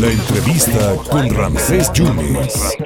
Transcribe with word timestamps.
La 0.00 0.10
entrevista 0.10 0.94
con 1.10 1.28
Ramsés 1.34 1.92
Yunes. 1.92 2.78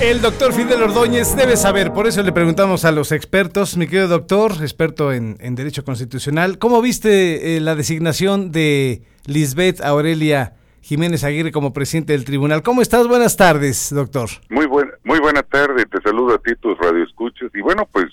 El 0.00 0.20
doctor 0.22 0.52
Fidel 0.52 0.80
Ordóñez 0.82 1.34
debe 1.34 1.56
saber, 1.56 1.92
por 1.92 2.06
eso 2.06 2.22
le 2.22 2.30
preguntamos 2.30 2.84
a 2.84 2.92
los 2.92 3.10
expertos, 3.10 3.76
mi 3.76 3.86
querido 3.86 4.06
doctor, 4.06 4.52
experto 4.60 5.12
en, 5.12 5.36
Derecho 5.56 5.84
Constitucional, 5.84 6.58
¿cómo 6.58 6.80
viste 6.80 7.56
eh, 7.56 7.60
la 7.60 7.74
designación 7.74 8.52
de 8.52 9.02
Lisbeth 9.26 9.80
Aurelia 9.80 10.54
Jiménez 10.80 11.24
Aguirre 11.24 11.50
como 11.50 11.72
presidente 11.72 12.12
del 12.12 12.24
tribunal? 12.24 12.62
¿Cómo 12.62 12.82
estás? 12.82 13.08
Buenas 13.08 13.36
tardes, 13.36 13.92
doctor. 13.92 14.28
Muy, 14.48 14.66
buen, 14.66 14.92
muy 15.02 15.18
buena 15.18 15.42
tarde, 15.42 15.86
te 15.86 16.00
saludo 16.02 16.36
a 16.36 16.38
ti, 16.38 16.54
tus 16.60 16.78
radioescuchas, 16.78 17.50
y 17.52 17.60
bueno, 17.60 17.88
pues 17.90 18.06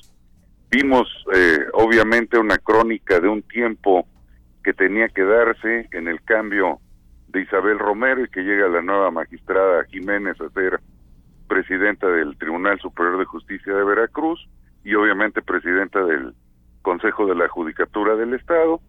vimos 0.71 1.07
eh, 1.35 1.59
obviamente 1.73 2.39
una 2.39 2.57
crónica 2.57 3.19
de 3.19 3.27
un 3.27 3.43
tiempo 3.43 4.07
que 4.63 4.73
tenía 4.73 5.09
que 5.09 5.21
darse 5.21 5.87
en 5.91 6.07
el 6.07 6.23
cambio 6.23 6.79
de 7.33 7.41
Isabel 7.41 7.79
Romero 7.79 8.23
y 8.23 8.29
que 8.29 8.43
llega 8.43 8.67
la 8.69 8.81
nueva 8.81 9.11
magistrada 9.11 9.83
Jiménez 9.85 10.39
a 10.39 10.49
ser 10.51 10.79
presidenta 11.47 12.07
del 12.07 12.37
Tribunal 12.37 12.79
Superior 12.79 13.17
de 13.17 13.25
Justicia 13.25 13.73
de 13.73 13.83
Veracruz 13.83 14.47
y 14.83 14.93
obviamente 14.93 15.41
presidenta 15.41 16.03
del 16.05 16.33
Consejo 16.83 17.25
de 17.25 17.35
la 17.35 17.47
Judicatura 17.47 18.15
del 18.15 18.35
Estado, 18.35 18.79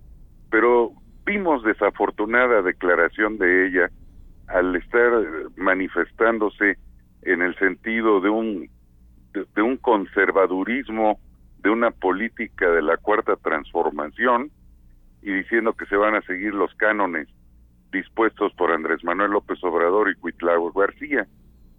pero 0.50 0.92
vimos 1.24 1.62
desafortunada 1.64 2.62
declaración 2.62 3.38
de 3.38 3.66
ella 3.66 3.90
al 4.48 4.76
estar 4.76 5.10
manifestándose 5.56 6.76
en 7.22 7.40
el 7.40 7.56
sentido 7.58 8.20
de 8.20 8.28
un 8.28 8.68
de 9.32 9.62
un 9.62 9.78
conservadurismo 9.78 11.18
de 11.58 11.70
una 11.70 11.90
política 11.90 12.70
de 12.70 12.82
la 12.82 12.98
cuarta 12.98 13.34
transformación 13.36 14.50
y 15.22 15.32
diciendo 15.32 15.72
que 15.72 15.86
se 15.86 15.96
van 15.96 16.14
a 16.14 16.22
seguir 16.22 16.54
los 16.54 16.72
cánones 16.74 17.26
dispuestos 17.94 18.52
por 18.54 18.72
Andrés 18.72 19.02
Manuel 19.04 19.30
López 19.30 19.62
Obrador 19.62 20.10
y 20.10 20.16
Cuitlao 20.16 20.70
García. 20.72 21.26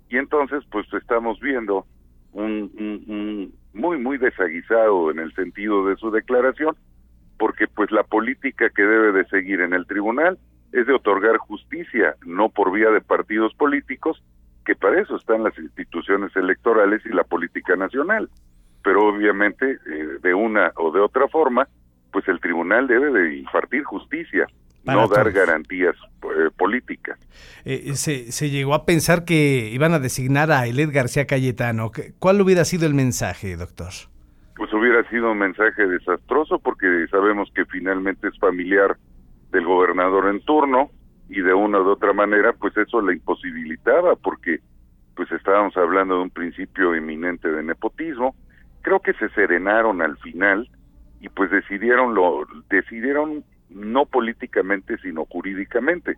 Y 0.09 0.17
entonces, 0.17 0.63
pues 0.71 0.91
estamos 0.93 1.39
viendo 1.39 1.85
un, 2.31 3.51
muy, 3.73 3.97
muy 3.97 4.17
desaguisado 4.17 5.11
en 5.11 5.19
el 5.19 5.33
sentido 5.33 5.85
de 5.85 5.97
su 5.97 6.09
declaración, 6.09 6.75
porque 7.37 7.67
pues 7.67 7.91
la 7.91 8.03
política 8.03 8.69
que 8.69 8.81
debe 8.81 9.11
de 9.11 9.25
seguir 9.25 9.61
en 9.61 9.73
el 9.73 9.85
tribunal 9.85 10.39
es 10.71 10.87
de 10.87 10.93
otorgar 10.93 11.37
justicia, 11.37 12.15
no 12.25 12.49
por 12.49 12.71
vía 12.71 12.89
de 12.89 13.01
partidos 13.01 13.53
políticos, 13.55 14.23
que 14.65 14.75
para 14.75 15.01
eso 15.01 15.15
están 15.17 15.43
las 15.43 15.57
instituciones 15.59 16.35
electorales 16.35 17.05
y 17.05 17.09
la 17.09 17.23
política 17.23 17.75
nacional. 17.75 18.29
Pero 18.83 19.07
obviamente, 19.07 19.71
eh, 19.71 20.07
de 20.21 20.33
una 20.33 20.71
o 20.77 20.91
de 20.91 21.01
otra 21.01 21.27
forma, 21.27 21.67
pues 22.11 22.27
el 22.27 22.39
tribunal 22.39 22.87
debe 22.87 23.11
de 23.11 23.37
impartir 23.37 23.83
justicia, 23.83 24.47
no 24.85 25.07
dar 25.07 25.31
garantías 25.31 25.95
eh, 26.23 26.49
políticas. 26.57 27.17
Eh, 27.63 27.95
se, 27.95 28.31
se, 28.31 28.49
llegó 28.49 28.73
a 28.73 28.85
pensar 28.85 29.25
que 29.25 29.69
iban 29.71 29.93
a 29.93 29.99
designar 29.99 30.51
a 30.51 30.67
Elet 30.67 30.91
García 30.91 31.25
Cayetano. 31.25 31.91
¿Cuál 32.19 32.41
hubiera 32.41 32.65
sido 32.65 32.85
el 32.85 32.93
mensaje, 32.93 33.55
doctor? 33.57 33.91
Pues 34.55 34.71
hubiera 34.73 35.07
sido 35.09 35.31
un 35.31 35.39
mensaje 35.39 35.85
desastroso 35.87 36.59
porque 36.59 37.07
sabemos 37.11 37.49
que 37.53 37.65
finalmente 37.65 38.27
es 38.27 38.39
familiar 38.39 38.97
del 39.51 39.65
gobernador 39.65 40.29
en 40.29 40.41
turno 40.41 40.89
y 41.29 41.41
de 41.41 41.53
una 41.53 41.79
u 41.79 41.89
otra 41.89 42.13
manera 42.13 42.53
pues 42.53 42.75
eso 42.77 43.01
le 43.01 43.13
imposibilitaba 43.13 44.15
porque 44.15 44.59
pues 45.15 45.31
estábamos 45.31 45.75
hablando 45.77 46.15
de 46.15 46.21
un 46.23 46.29
principio 46.29 46.95
inminente 46.95 47.49
de 47.51 47.63
nepotismo. 47.63 48.35
Creo 48.81 48.99
que 48.99 49.13
se 49.13 49.29
serenaron 49.29 50.01
al 50.01 50.17
final 50.17 50.69
y 51.19 51.29
pues 51.29 51.49
decidieron 51.51 52.13
lo 52.13 52.45
decidieron 52.69 53.43
no 53.69 54.05
políticamente 54.05 54.97
sino 54.99 55.25
jurídicamente. 55.25 56.17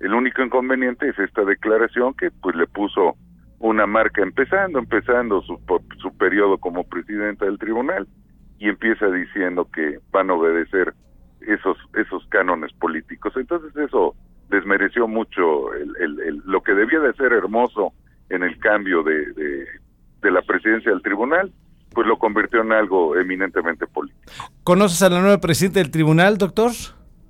El 0.00 0.14
único 0.14 0.42
inconveniente 0.42 1.08
es 1.08 1.18
esta 1.18 1.44
declaración 1.44 2.14
que 2.14 2.30
pues 2.30 2.56
le 2.56 2.66
puso 2.66 3.16
una 3.58 3.86
marca 3.86 4.22
empezando, 4.22 4.78
empezando 4.78 5.40
su, 5.42 5.58
su 5.98 6.16
periodo 6.16 6.58
como 6.58 6.84
presidenta 6.84 7.44
del 7.44 7.58
tribunal 7.58 8.08
y 8.58 8.68
empieza 8.68 9.06
diciendo 9.06 9.68
que 9.72 9.98
van 10.10 10.30
a 10.30 10.34
obedecer 10.34 10.94
esos 11.40 11.76
esos 11.94 12.26
cánones 12.28 12.72
políticos. 12.74 13.32
Entonces 13.36 13.76
eso 13.76 14.14
desmereció 14.48 15.08
mucho 15.08 15.72
el, 15.74 16.42
lo 16.44 16.62
que 16.62 16.74
debía 16.74 17.00
de 17.00 17.14
ser 17.14 17.32
hermoso 17.32 17.92
en 18.28 18.42
el 18.42 18.58
cambio 18.58 19.02
de, 19.02 19.32
de 20.22 20.30
la 20.30 20.42
presidencia 20.42 20.90
del 20.90 21.02
tribunal 21.02 21.52
pues 21.92 22.06
lo 22.06 22.18
convirtió 22.18 22.60
en 22.60 22.72
algo 22.72 23.16
eminentemente 23.16 23.86
político. 23.86 24.11
¿Conoces 24.64 25.02
a 25.02 25.10
la 25.10 25.20
nueva 25.20 25.38
presidenta 25.38 25.80
del 25.80 25.90
tribunal, 25.90 26.38
doctor? 26.38 26.70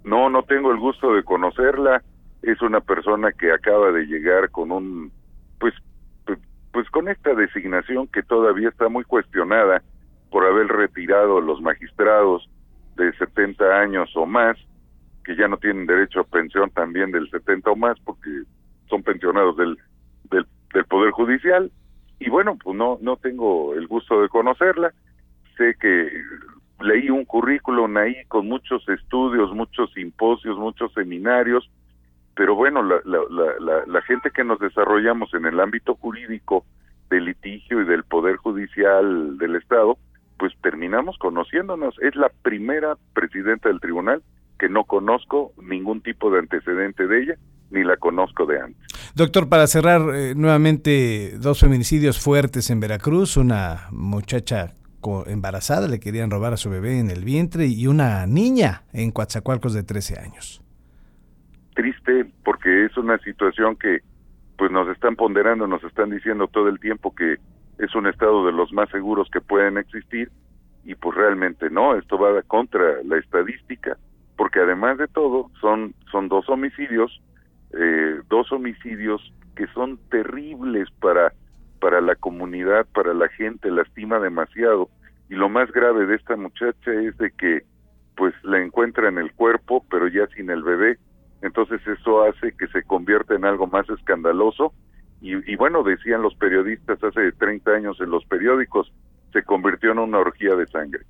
No, 0.05 0.29
no 0.29 0.43
tengo 0.43 0.71
el 0.73 0.79
gusto 0.79 1.15
de 1.15 1.23
conocerla. 1.23 2.03
Es 2.43 2.61
una 2.61 2.81
persona 2.81 3.33
que 3.33 3.53
acaba 3.53 3.93
de 3.93 4.05
llegar 4.05 4.51
con 4.51 4.73
un, 4.73 5.13
pues, 5.59 5.75
pues, 6.27 6.39
pues 6.73 6.91
con 6.91 7.09
esta 7.09 7.35
designación 7.35 8.09
que 8.09 8.23
todavía 8.23 8.69
está 8.69 8.89
muy 8.89 9.05
cuestionada 9.05 9.83
por 10.31 10.45
haber 10.45 10.67
retirado 10.67 11.41
los 11.41 11.61
magistrados 11.61 12.49
de 12.97 13.13
70 13.15 13.65
años 13.65 14.11
o 14.17 14.27
más, 14.27 14.57
que 15.25 15.37
ya 15.37 15.47
no 15.47 15.57
tienen 15.57 15.87
derecho 15.87 16.21
a 16.21 16.25
pensión 16.25 16.71
también 16.71 17.13
del 17.13 17.31
70 17.31 17.71
o 17.71 17.77
más, 17.77 17.99
porque 18.01 18.31
son 18.89 19.03
pensionados 19.03 19.57
del, 19.57 19.79
del, 20.31 20.47
del 20.75 20.85
Poder 20.87 21.13
Judicial 21.13 21.71
y 22.25 22.31
bueno, 22.31 22.57
pues 22.63 22.77
no, 22.77 22.99
no 23.01 23.17
tengo 23.17 23.75
el 23.75 23.89
gusto 23.89 24.23
de 24.23 24.29
conocerla. 24.29 24.93
Sé 25.57 25.75
que 25.81 26.09
leí 26.85 27.11
un 27.11 27.25
currículum 27.25 27.97
ahí 27.97 28.17
con 28.29 28.47
muchos 28.47 28.89
estudios, 28.89 29.53
muchos 29.55 29.93
simposios, 29.93 30.59
muchos 30.59 30.93
seminarios, 30.93 31.69
pero 32.35 32.55
bueno, 32.55 32.83
la, 32.83 32.97
la, 33.05 33.21
la, 33.61 33.87
la, 33.87 34.03
gente 34.03 34.31
que 34.31 34.45
nos 34.45 34.59
desarrollamos 34.59 35.33
en 35.35 35.45
el 35.47 35.61
ámbito 35.61 35.95
jurídico 35.97 36.65
del 37.11 37.27
litigio 37.27 37.83
y 37.83 37.85
del 37.85 38.05
Poder 38.05 38.37
Judicial 38.37 39.37
del 39.37 39.57
Estado, 39.57 39.99
pues 40.39 40.53
terminamos 40.63 41.19
conociéndonos. 41.19 41.95
Es 42.01 42.17
la 42.17 42.31
primera 42.43 42.97
presidenta 43.13 43.69
del 43.69 43.81
tribunal 43.81 44.23
que 44.59 44.69
no 44.69 44.85
conozco 44.85 45.53
ningún 45.63 46.01
tipo 46.01 46.31
de 46.31 46.39
antecedente 46.39 47.07
de 47.07 47.23
ella, 47.23 47.35
ni 47.71 47.85
la 47.85 47.97
conozco 47.97 48.47
de 48.47 48.61
antes. 48.61 49.13
Doctor, 49.15 49.49
para 49.49 49.67
cerrar 49.67 50.03
eh, 50.15 50.35
nuevamente, 50.35 51.37
dos 51.39 51.61
feminicidios 51.61 52.19
fuertes 52.19 52.71
en 52.71 52.81
Veracruz, 52.81 53.37
una 53.37 53.89
muchacha 53.91 54.73
embarazada, 55.27 55.89
le 55.89 56.01
querían 56.01 56.31
robar 56.31 56.53
a 56.53 56.57
su 56.57 56.71
bebé 56.71 56.99
en 56.99 57.11
el 57.11 57.25
vientre 57.25 57.67
y 57.67 57.87
una 57.87 58.27
niña 58.27 58.83
en 58.93 59.11
Coatzacoalcos 59.11 59.75
de 59.75 59.83
13 59.83 60.21
años. 60.21 60.63
Triste 61.75 62.27
porque 62.45 62.85
es 62.85 62.97
una 62.97 63.19
situación 63.19 63.77
que 63.77 64.01
pues 64.57 64.71
nos 64.71 64.89
están 64.89 65.17
ponderando, 65.17 65.67
nos 65.67 65.83
están 65.85 66.11
diciendo 66.11 66.47
todo 66.47 66.69
el 66.69 66.79
tiempo 66.79 67.15
que 67.15 67.37
es 67.79 67.95
un 67.95 68.07
estado 68.07 68.47
de 68.47 68.53
los 68.53 68.73
más 68.73 68.89
seguros 68.91 69.29
que 69.33 69.41
pueden 69.41 69.79
existir 69.79 70.31
y 70.85 70.95
pues 70.95 71.17
realmente 71.17 71.71
no, 71.71 71.97
esto 71.97 72.19
va 72.19 72.43
contra 72.43 73.03
la 73.05 73.19
estadística 73.19 73.97
porque 74.37 74.61
además 74.61 74.99
de 74.99 75.09
todo 75.09 75.51
son 75.61 75.95
son 76.11 76.29
dos 76.29 76.49
homicidios 76.49 77.21
eh, 77.73 78.21
dos 78.29 78.53
homicidios 78.53 79.33
que 79.57 79.67
son 79.69 79.99
terribles 80.11 80.89
para, 81.01 81.33
para 81.83 82.01
la 82.01 82.15
comunidad, 82.15 82.87
para 82.95 83.13
la 83.13 83.29
gente, 83.29 83.69
lastima 83.69 84.21
demasiado. 84.21 84.89
Y 85.29 85.35
lo 85.35 85.49
más 85.49 85.71
grave 85.73 86.07
de 86.07 86.15
esta 86.15 86.37
muchacha 86.37 86.93
es 86.93 87.19
de 87.19 87.33
que 87.33 87.65
pues 88.17 88.33
la 88.45 88.63
encuentra 88.63 89.09
en 89.09 89.19
el 89.19 89.33
cuerpo, 89.33 89.85
pero 89.91 90.07
ya 90.07 90.29
sin 90.29 90.49
el 90.51 90.63
bebé. 90.63 90.99
Entonces 91.43 91.81
eso 91.89 92.23
hace 92.23 92.55
que 92.57 92.69
se 92.69 92.85
convierta 92.85 93.35
en 93.35 93.45
algo 93.45 93.67
más 93.67 93.91
escandaloso. 93.91 94.73
Y, 95.21 95.35
y 95.51 95.57
bueno, 95.57 95.83
decían 95.83 96.23
los 96.23 96.37
periodistas 96.37 97.03
hace 97.03 97.33
30 97.33 97.73
años 97.73 98.01
en 98.01 98.11
los 98.11 98.25
periódicos, 98.27 98.93
se 99.33 99.43
convirtió 99.43 99.91
en 99.91 99.99
una 99.99 100.19
orgía 100.19 100.55
de 100.55 100.69
sangre. 100.69 101.01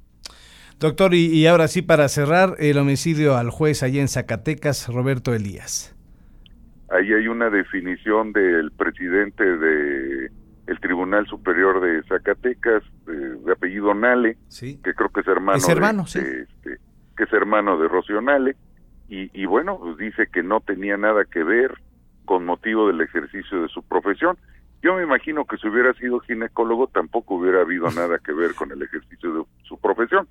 Doctor, 0.79 1.13
y, 1.13 1.27
y 1.27 1.47
ahora 1.47 1.69
sí, 1.69 1.83
para 1.83 2.09
cerrar, 2.09 2.55
el 2.59 2.79
homicidio 2.79 3.37
al 3.37 3.51
juez 3.51 3.83
allá 3.83 4.01
en 4.01 4.09
Zacatecas, 4.09 4.89
Roberto 4.89 5.35
Elías 5.35 5.95
ahí 6.93 7.13
hay 7.13 7.27
una 7.27 7.49
definición 7.51 8.33
del 8.33 8.71
presidente 8.73 9.45
de 9.45 10.31
el 10.67 10.81
Tribunal 10.81 11.27
Superior 11.27 11.81
de 11.81 12.03
Zacatecas, 12.05 12.83
de, 13.07 13.53
apellido 13.53 13.95
Nale, 13.95 14.37
que 14.59 14.95
creo 14.95 15.09
que 15.11 15.21
es 15.21 15.27
hermano, 15.27 15.61
hermano 15.69 16.05
de, 16.13 16.43
este, 16.43 16.79
que 17.17 17.25
es 17.25 17.33
hermano 17.33 17.79
de 17.79 17.89
Rocío 17.89 18.21
Nale, 18.21 18.57
y, 19.09 19.31
y 19.39 19.47
bueno, 19.47 19.79
pues 19.79 19.97
dice 19.97 20.29
que 20.33 20.43
no 20.43 20.61
tenía 20.61 20.97
nada 20.97 21.25
que 21.25 21.43
ver 21.43 21.75
con 22.25 22.47
motivo 22.47 22.87
del 22.87 23.01
ejercicio 23.01 23.63
de 23.63 23.69
su 23.69 23.83
profesión. 23.83 24.39
Yo 24.83 24.97
me 24.97 25.03
imagino 25.03 25.45
que 25.45 25.57
si 25.59 25.69
hubiera 25.69 25.93
sido 25.95 26.19
ginecólogo 26.21 26.89
tampoco 26.89 27.37
hubiera 27.37 27.61
habido 27.61 27.91
nada 27.95 28.19
que 28.19 28.33
ver 28.33 28.55
con 28.55 28.73
el 28.73 28.83
ejercicio 28.83 29.33
de 29.33 29.45
su 29.65 29.79
profesión. 29.79 30.29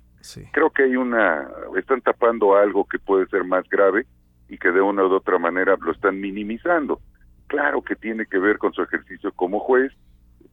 Creo 0.52 0.70
que 0.70 0.84
hay 0.84 0.96
una, 0.96 1.48
están 1.76 2.00
tapando 2.00 2.56
algo 2.56 2.84
que 2.84 2.98
puede 2.98 3.26
ser 3.26 3.44
más 3.44 3.68
grave 3.68 4.06
y 4.48 4.58
que 4.58 4.70
de 4.70 4.80
una 4.80 5.04
u 5.04 5.12
otra 5.12 5.38
manera 5.38 5.76
lo 5.80 5.92
están 5.92 6.20
minimizando. 6.20 7.00
Claro 7.46 7.82
que 7.82 7.96
tiene 7.96 8.26
que 8.26 8.38
ver 8.38 8.58
con 8.58 8.72
su 8.72 8.82
ejercicio 8.82 9.32
como 9.32 9.58
juez, 9.60 9.92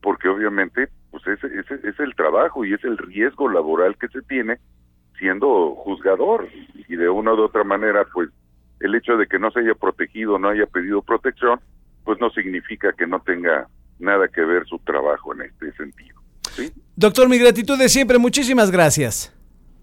porque 0.02 0.28
obviamente 0.28 0.88
pues 1.10 1.26
ese, 1.26 1.46
ese 1.46 1.88
es 1.88 1.98
el 2.00 2.14
trabajo 2.14 2.64
y 2.64 2.74
es 2.74 2.84
el 2.84 2.96
riesgo 2.98 3.48
laboral 3.48 3.96
que 3.98 4.08
se 4.08 4.22
tiene 4.22 4.58
siendo 5.18 5.74
juzgador 5.74 6.48
y 6.88 6.96
de 6.96 7.08
una 7.08 7.34
u 7.34 7.40
otra 7.42 7.64
manera 7.64 8.06
pues 8.12 8.30
el 8.80 8.94
hecho 8.94 9.16
de 9.16 9.26
que 9.26 9.38
no 9.38 9.50
se 9.50 9.60
haya 9.60 9.74
protegido, 9.74 10.38
no 10.38 10.48
haya 10.48 10.66
pedido 10.66 11.02
protección, 11.02 11.60
pues 12.04 12.18
no 12.20 12.30
significa 12.30 12.92
que 12.92 13.06
no 13.06 13.20
tenga 13.20 13.68
nada 13.98 14.26
que 14.28 14.40
ver 14.40 14.66
su 14.66 14.78
trabajo 14.78 15.34
en 15.34 15.42
este 15.42 15.72
sentido. 15.72 16.18
¿sí? 16.52 16.72
Doctor, 16.96 17.28
mi 17.28 17.38
gratitud 17.38 17.78
de 17.78 17.88
siempre, 17.88 18.18
muchísimas 18.18 18.70
gracias. 18.70 19.36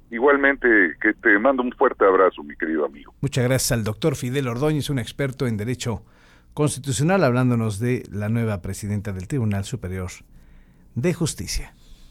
Igualmente, 0.10 0.68
que 1.02 1.14
te 1.14 1.38
mando 1.38 1.62
un 1.62 1.72
fuerte 1.74 2.06
abrazo, 2.06 2.42
mi 2.42 2.56
querido 2.56 2.86
amigo. 2.86 3.14
Muchas 3.22 3.44
gracias 3.44 3.72
al 3.74 3.84
doctor 3.84 4.16
Fidel 4.16 4.48
Ordóñez, 4.48 4.90
un 4.90 5.00
experto 5.00 5.46
en 5.46 5.58
Derecho 5.58 6.04
Constitucional, 6.58 7.24
hablándonos 7.24 7.78
de 7.78 8.02
la 8.12 8.30
nueva 8.30 8.64
presidenta 8.64 9.14
del 9.14 9.28
Tribunal 9.28 9.64
Superior 9.64 10.10
de 10.96 11.14
Justicia. 11.14 11.76